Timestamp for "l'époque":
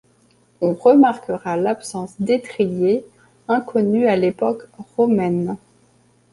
4.15-4.67